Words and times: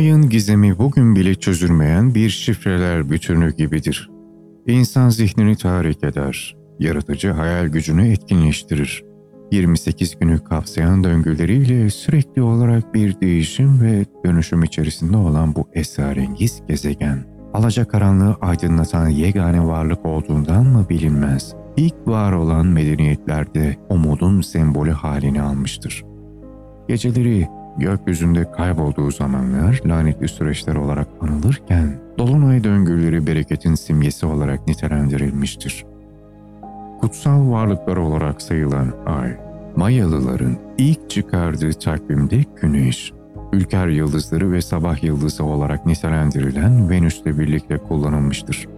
Ayın 0.00 0.28
gizemi 0.28 0.78
bugün 0.78 1.16
bile 1.16 1.34
çözülmeyen 1.34 2.14
bir 2.14 2.30
şifreler 2.30 3.10
bütünü 3.10 3.56
gibidir. 3.56 4.10
İnsan 4.66 5.08
zihnini 5.08 5.56
tahrik 5.56 6.04
eder, 6.04 6.56
yaratıcı 6.78 7.30
hayal 7.30 7.66
gücünü 7.66 8.08
etkinleştirir. 8.08 9.04
28 9.52 10.18
günü 10.18 10.44
kapsayan 10.44 11.04
döngüleriyle 11.04 11.90
sürekli 11.90 12.42
olarak 12.42 12.94
bir 12.94 13.20
değişim 13.20 13.80
ve 13.82 14.04
dönüşüm 14.24 14.62
içerisinde 14.62 15.16
olan 15.16 15.54
bu 15.54 15.68
esrarengiz 15.74 16.62
gezegen, 16.68 17.24
alacakaranlığı 17.52 18.36
aydınlatan 18.40 19.08
yegane 19.08 19.66
varlık 19.66 20.06
olduğundan 20.06 20.66
mı 20.66 20.86
bilinmez, 20.90 21.54
ilk 21.76 21.96
var 22.06 22.32
olan 22.32 22.66
medeniyetlerde 22.66 23.76
umudun 23.88 24.40
sembolü 24.40 24.92
halini 24.92 25.42
almıştır. 25.42 26.04
Geceleri 26.88 27.59
gökyüzünde 27.80 28.52
kaybolduğu 28.52 29.10
zamanlar 29.10 29.80
lanetli 29.86 30.28
süreçler 30.28 30.74
olarak 30.74 31.08
anılırken, 31.20 31.98
dolunay 32.18 32.64
döngüleri 32.64 33.26
bereketin 33.26 33.74
simgesi 33.74 34.26
olarak 34.26 34.66
nitelendirilmiştir. 34.66 35.84
Kutsal 37.00 37.50
varlıklar 37.50 37.96
olarak 37.96 38.42
sayılan 38.42 38.92
ay, 39.06 39.36
Mayalıların 39.76 40.56
ilk 40.78 41.10
çıkardığı 41.10 41.72
takvimde 41.72 42.44
Güneş, 42.62 43.12
ülker 43.52 43.88
yıldızları 43.88 44.52
ve 44.52 44.62
sabah 44.62 45.02
yıldızı 45.02 45.44
olarak 45.44 45.86
nitelendirilen 45.86 46.90
Venüs'le 46.90 47.26
birlikte 47.26 47.78
kullanılmıştır. 47.78 48.68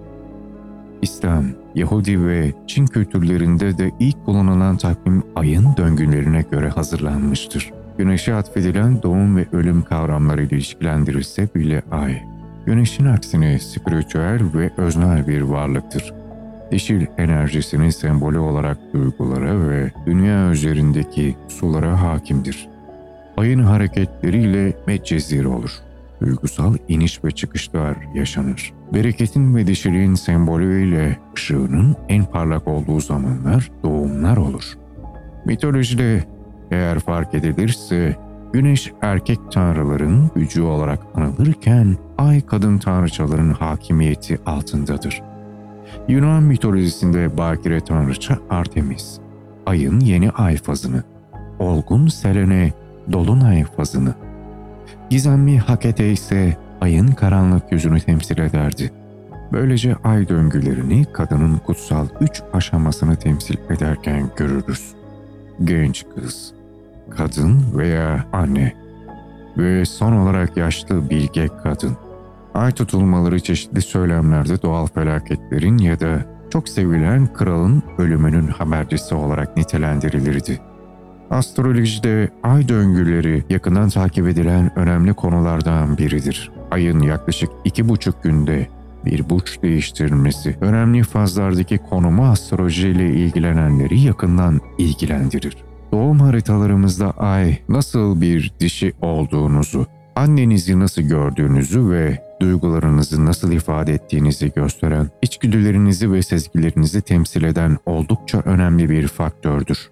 İslam, 1.02 1.44
Yahudi 1.74 2.26
ve 2.26 2.52
Çin 2.66 2.86
kültürlerinde 2.86 3.78
de 3.78 3.90
ilk 4.00 4.24
kullanılan 4.24 4.76
takvim 4.76 5.22
ayın 5.36 5.76
döngülerine 5.76 6.44
göre 6.50 6.68
hazırlanmıştır. 6.68 7.72
Güneşe 8.02 8.34
atfedilen 8.34 9.02
doğum 9.02 9.36
ve 9.36 9.46
ölüm 9.52 9.82
kavramları 9.82 10.42
ilişkilendirilse 10.42 11.48
bile 11.54 11.82
ay, 11.90 12.22
Güneşin 12.66 13.04
aksine 13.04 13.58
spiritüel 13.58 14.40
ve 14.54 14.70
öznel 14.76 15.28
bir 15.28 15.40
varlıktır. 15.40 16.14
Dişil 16.70 17.06
enerjisinin 17.18 17.90
sembolü 17.90 18.38
olarak 18.38 18.78
duygulara 18.92 19.68
ve 19.68 19.92
dünya 20.06 20.50
üzerindeki 20.50 21.36
sulara 21.48 22.02
hakimdir. 22.02 22.68
Ayın 23.36 23.62
hareketleriyle 23.62 24.72
meccezir 24.86 25.44
olur. 25.44 25.72
Duygusal 26.20 26.74
iniş 26.88 27.24
ve 27.24 27.30
çıkışlar 27.30 27.96
yaşanır. 28.14 28.72
Bereketin 28.94 29.56
ve 29.56 29.66
dişiliğin 29.66 30.14
sembolüyle 30.14 31.18
ışığının 31.36 31.96
en 32.08 32.24
parlak 32.24 32.68
olduğu 32.68 33.00
zamanlar 33.00 33.70
doğumlar 33.82 34.36
olur. 34.36 34.64
Mitolojide 35.44 36.24
eğer 36.72 36.98
fark 36.98 37.34
edilirse 37.34 38.16
güneş 38.52 38.92
erkek 39.02 39.38
tanrıların 39.52 40.30
gücü 40.34 40.62
olarak 40.62 41.00
anılırken 41.14 41.96
ay 42.18 42.40
kadın 42.40 42.78
tanrıçaların 42.78 43.50
hakimiyeti 43.50 44.38
altındadır. 44.46 45.22
Yunan 46.08 46.42
mitolojisinde 46.42 47.36
bakire 47.36 47.80
tanrıça 47.80 48.38
Artemis, 48.50 49.18
ayın 49.66 50.00
yeni 50.00 50.30
ay 50.30 50.56
fazını, 50.56 51.02
olgun 51.58 52.08
Selene 52.08 52.72
dolunay 53.12 53.64
fazını, 53.64 54.14
gizemli 55.10 55.58
Hakete 55.58 56.12
ise 56.12 56.56
ayın 56.80 57.08
karanlık 57.08 57.72
yüzünü 57.72 58.00
temsil 58.00 58.38
ederdi. 58.38 58.90
Böylece 59.52 59.96
ay 60.04 60.28
döngülerini 60.28 61.04
kadının 61.12 61.58
kutsal 61.58 62.06
üç 62.20 62.42
aşamasını 62.52 63.16
temsil 63.16 63.56
ederken 63.70 64.30
görürüz. 64.36 64.94
Genç 65.64 66.04
kız, 66.14 66.52
kadın 67.16 67.64
veya 67.74 68.24
anne 68.32 68.72
ve 69.58 69.84
son 69.84 70.12
olarak 70.12 70.56
yaşlı 70.56 71.10
bilge 71.10 71.48
kadın. 71.62 71.96
Ay 72.54 72.72
tutulmaları 72.72 73.40
çeşitli 73.40 73.82
söylemlerde 73.82 74.62
doğal 74.62 74.86
felaketlerin 74.86 75.78
ya 75.78 76.00
da 76.00 76.26
çok 76.50 76.68
sevilen 76.68 77.32
kralın 77.32 77.82
ölümünün 77.98 78.46
habercisi 78.46 79.14
olarak 79.14 79.56
nitelendirilirdi. 79.56 80.60
Astrolojide 81.30 82.30
ay 82.42 82.68
döngüleri 82.68 83.44
yakından 83.48 83.88
takip 83.88 84.28
edilen 84.28 84.78
önemli 84.78 85.14
konulardan 85.14 85.98
biridir. 85.98 86.50
Ayın 86.70 87.00
yaklaşık 87.00 87.50
iki 87.64 87.88
buçuk 87.88 88.22
günde 88.22 88.68
bir 89.04 89.30
burç 89.30 89.62
değiştirmesi 89.62 90.56
önemli 90.60 91.02
fazlardaki 91.02 91.78
konumu 91.78 92.26
astroloji 92.26 92.88
ile 92.88 93.10
ilgilenenleri 93.10 94.00
yakından 94.00 94.60
ilgilendirir. 94.78 95.71
Doğum 95.92 96.20
haritalarımızda 96.20 97.10
ay 97.10 97.58
nasıl 97.68 98.20
bir 98.20 98.52
dişi 98.60 98.92
olduğunuzu, 99.02 99.86
annenizi 100.16 100.80
nasıl 100.80 101.02
gördüğünüzü 101.02 101.90
ve 101.90 102.18
duygularınızı 102.40 103.26
nasıl 103.26 103.52
ifade 103.52 103.92
ettiğinizi 103.92 104.52
gösteren, 104.52 105.10
içgüdülerinizi 105.22 106.12
ve 106.12 106.22
sezgilerinizi 106.22 107.02
temsil 107.02 107.42
eden 107.44 107.76
oldukça 107.86 108.38
önemli 108.44 108.90
bir 108.90 109.08
faktördür. 109.08 109.90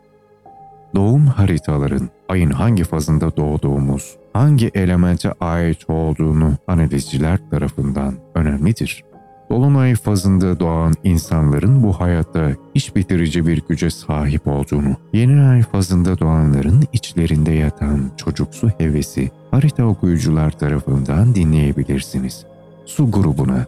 Doğum 0.95 1.27
haritaların 1.27 2.09
ayın 2.29 2.51
hangi 2.51 2.85
fazında 2.85 3.37
doğduğumuz, 3.37 4.17
hangi 4.33 4.71
elemente 4.75 5.33
ait 5.41 5.91
olduğunu 5.91 6.57
analizciler 6.67 7.39
tarafından 7.51 8.15
önemlidir. 8.35 9.05
Dolunay 9.51 9.95
fazında 9.95 10.61
doğan 10.61 10.95
insanların 11.05 11.83
bu 11.83 11.93
hayatta 11.93 12.51
iş 12.75 12.97
bitirici 12.97 13.47
bir 13.47 13.63
güce 13.69 13.91
sahip 13.91 14.47
olduğunu, 14.47 14.97
yeni 15.13 15.41
ay 15.43 15.63
fazında 15.63 16.19
doğanların 16.19 16.85
içlerinde 16.93 17.53
yatan 17.53 18.11
çocuksu 18.17 18.69
hevesi 18.79 19.31
harita 19.51 19.85
okuyucular 19.85 20.51
tarafından 20.51 21.35
dinleyebilirsiniz. 21.35 22.47
Su 22.87 23.11
grubuna 23.11 23.67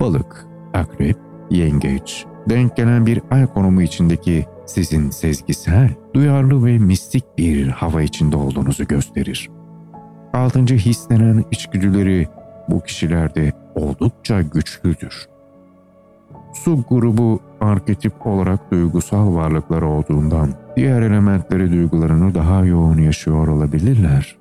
balık, 0.00 0.46
akrep, 0.74 1.16
yengeç, 1.50 2.24
denk 2.48 2.76
gelen 2.76 3.06
bir 3.06 3.20
ay 3.30 3.46
konumu 3.46 3.82
içindeki 3.82 4.46
sizin 4.66 5.10
sezgisel, 5.10 5.90
duyarlı 6.14 6.66
ve 6.66 6.78
mistik 6.78 7.24
bir 7.38 7.68
hava 7.68 8.02
içinde 8.02 8.36
olduğunuzu 8.36 8.84
gösterir. 8.84 9.50
Altıncı 10.32 10.74
hislenen 10.74 11.44
içgüdüleri 11.50 12.28
bu 12.68 12.80
kişilerde 12.80 13.52
oldukça 13.76 14.42
güçlüdür. 14.42 15.26
Su 16.52 16.84
grubu 16.90 17.40
arketip 17.60 18.26
olarak 18.26 18.72
duygusal 18.72 19.34
varlıklar 19.34 19.82
olduğundan 19.82 20.54
diğer 20.76 21.02
elementleri 21.02 21.72
duygularını 21.72 22.34
daha 22.34 22.64
yoğun 22.64 22.98
yaşıyor 22.98 23.48
olabilirler. 23.48 24.36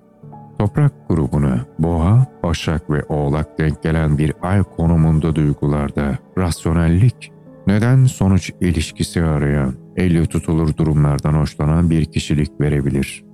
Toprak 0.60 1.10
grubuna 1.10 1.66
boğa, 1.80 2.26
başak 2.44 2.90
ve 2.90 3.04
oğlak 3.04 3.60
denk 3.60 3.84
gelen 3.84 4.18
bir 4.18 4.34
ay 4.42 4.64
konumunda 4.64 5.36
duygularda 5.36 6.18
rasyonellik, 6.38 7.32
neden 7.68 8.06
sonuç 8.06 8.52
ilişkisi 8.62 9.24
arayan, 9.24 9.74
elle 9.96 10.26
tutulur 10.26 10.78
durumlardan 10.78 11.34
hoşlanan 11.34 11.90
bir 11.90 12.06
kişilik 12.06 12.62
verebilir. 12.62 13.26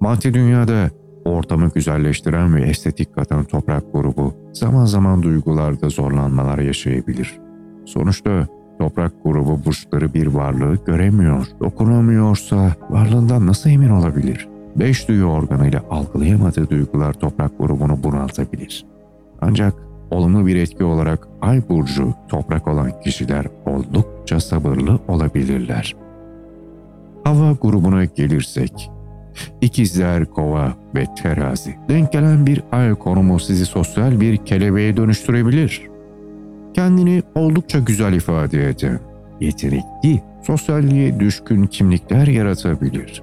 Maddi 0.00 0.34
dünyada 0.34 0.90
ortamı 1.24 1.70
güzelleştiren 1.74 2.54
ve 2.54 2.62
estetik 2.62 3.14
katan 3.14 3.44
toprak 3.44 3.92
grubu 3.92 4.34
zaman 4.52 4.84
zaman 4.84 5.22
duygularda 5.22 5.88
zorlanmalar 5.88 6.58
yaşayabilir. 6.58 7.38
Sonuçta 7.84 8.46
toprak 8.78 9.12
grubu 9.24 9.64
burçları 9.64 10.14
bir 10.14 10.26
varlığı 10.26 10.78
göremiyor, 10.86 11.46
dokunamıyorsa 11.60 12.72
varlığından 12.90 13.46
nasıl 13.46 13.70
emin 13.70 13.90
olabilir? 13.90 14.48
Beş 14.76 15.08
duyu 15.08 15.24
organıyla 15.24 15.82
algılayamadığı 15.90 16.70
duygular 16.70 17.12
toprak 17.12 17.58
grubunu 17.58 18.02
bunaltabilir. 18.02 18.86
Ancak 19.40 19.74
olumlu 20.10 20.46
bir 20.46 20.56
etki 20.56 20.84
olarak 20.84 21.28
ay 21.40 21.62
burcu 21.68 22.14
toprak 22.28 22.68
olan 22.68 23.00
kişiler 23.00 23.46
oldukça 23.66 24.40
sabırlı 24.40 24.98
olabilirler. 25.08 25.96
Hava 27.24 27.52
grubuna 27.52 28.04
gelirsek, 28.04 28.90
İkizler, 29.60 30.24
kova 30.24 30.74
ve 30.94 31.06
terazi. 31.22 31.76
Denk 31.88 32.12
gelen 32.12 32.46
bir 32.46 32.62
ay 32.72 32.94
konumu 32.94 33.40
sizi 33.40 33.66
sosyal 33.66 34.20
bir 34.20 34.36
kelebeğe 34.36 34.96
dönüştürebilir. 34.96 35.82
Kendini 36.74 37.22
oldukça 37.34 37.78
güzel 37.78 38.12
ifade 38.12 38.68
eden, 38.68 39.00
yetenekli, 39.40 40.22
sosyalliğe 40.42 41.20
düşkün 41.20 41.66
kimlikler 41.66 42.26
yaratabilir. 42.26 43.22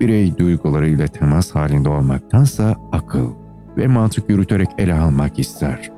Birey 0.00 0.38
duygularıyla 0.38 1.06
temas 1.06 1.54
halinde 1.54 1.88
olmaktansa 1.88 2.76
akıl 2.92 3.30
ve 3.76 3.86
mantık 3.86 4.30
yürüterek 4.30 4.68
ele 4.78 4.94
almak 4.94 5.38
ister. 5.38 5.90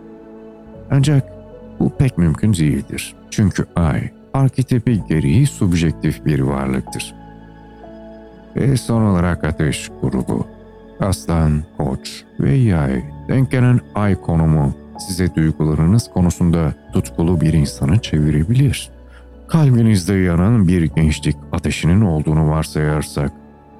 Ancak 0.90 1.32
bu 1.80 1.96
pek 1.96 2.18
mümkün 2.18 2.52
değildir. 2.52 3.14
Çünkü 3.30 3.66
ay, 3.76 4.10
arketipi 4.34 5.02
gereği 5.08 5.46
subjektif 5.46 6.26
bir 6.26 6.40
varlıktır 6.40 7.19
ve 8.56 8.76
son 8.76 9.02
olarak 9.02 9.44
ateş 9.44 9.90
grubu. 10.02 10.46
Aslan, 11.00 11.62
koç 11.78 12.24
ve 12.40 12.52
yay 12.54 13.04
denk 13.28 13.54
ay 13.94 14.14
konumu 14.14 14.74
size 14.98 15.34
duygularınız 15.34 16.10
konusunda 16.14 16.74
tutkulu 16.92 17.40
bir 17.40 17.52
insanı 17.52 17.98
çevirebilir. 17.98 18.90
Kalbinizde 19.48 20.14
yanan 20.14 20.68
bir 20.68 20.82
gençlik 20.82 21.36
ateşinin 21.52 22.00
olduğunu 22.00 22.48
varsayarsak 22.48 23.32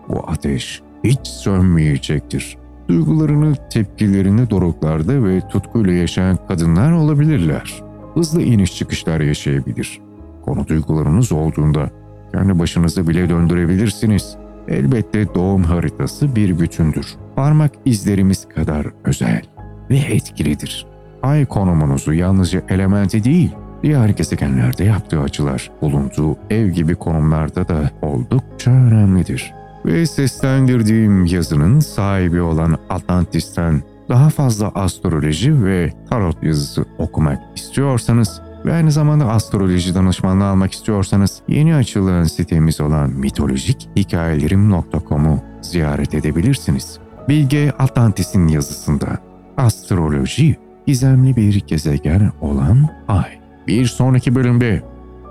bu 0.08 0.24
ateş 0.30 0.82
hiç 1.04 1.26
sönmeyecektir. 1.26 2.58
Duygularını, 2.88 3.54
tepkilerini 3.70 4.50
doruklarda 4.50 5.24
ve 5.24 5.48
tutkuyla 5.48 5.92
yaşayan 5.92 6.38
kadınlar 6.48 6.92
olabilirler. 6.92 7.82
Hızlı 8.14 8.42
iniş 8.42 8.76
çıkışlar 8.76 9.20
yaşayabilir. 9.20 10.00
Konu 10.44 10.68
duygularınız 10.68 11.32
olduğunda 11.32 11.90
kendi 12.32 12.58
başınızı 12.58 13.08
bile 13.08 13.28
döndürebilirsiniz. 13.28 14.36
Elbette 14.68 15.34
doğum 15.34 15.62
haritası 15.62 16.36
bir 16.36 16.58
bütündür. 16.58 17.06
Parmak 17.36 17.72
izlerimiz 17.84 18.48
kadar 18.48 18.86
özel 19.04 19.42
ve 19.90 19.96
etkilidir. 19.96 20.86
Ay 21.22 21.46
konumunuzu 21.46 22.12
yalnızca 22.12 22.62
elementi 22.68 23.24
değil, 23.24 23.50
diğer 23.82 24.08
gezegenlerde 24.08 24.84
yaptığı 24.84 25.20
açılar 25.20 25.70
bulunduğu 25.82 26.36
ev 26.50 26.68
gibi 26.68 26.94
konumlarda 26.94 27.68
da 27.68 27.90
oldukça 28.02 28.70
önemlidir. 28.70 29.52
Ve 29.84 30.06
seslendirdiğim 30.06 31.26
yazının 31.26 31.80
sahibi 31.80 32.40
olan 32.40 32.78
Atlantis'ten 32.88 33.82
daha 34.08 34.30
fazla 34.30 34.68
astroloji 34.68 35.64
ve 35.64 35.92
tarot 36.10 36.42
yazısı 36.42 36.84
okumak 36.98 37.38
istiyorsanız 37.56 38.42
ve 38.64 38.72
aynı 38.72 38.92
zamanda 38.92 39.28
astroloji 39.28 39.94
danışmanlığı 39.94 40.46
almak 40.46 40.72
istiyorsanız 40.72 41.42
yeni 41.48 41.74
açılan 41.74 42.24
sitemiz 42.24 42.80
olan 42.80 43.10
mitolojik.hikayelerim.com'u 43.10 45.40
ziyaret 45.62 46.14
edebilirsiniz. 46.14 46.98
Bilge 47.28 47.72
Atlantis'in 47.78 48.48
yazısında 48.48 49.18
astroloji 49.56 50.56
gizemli 50.86 51.36
bir 51.36 51.66
gezegen 51.66 52.32
olan 52.40 52.88
Ay. 53.08 53.40
Bir 53.66 53.86
sonraki 53.86 54.34
bölümde 54.34 54.82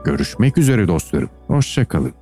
görüşmek 0.06 0.58
üzere 0.58 0.88
dostlarım. 0.88 1.30
Hoşçakalın. 1.48 2.19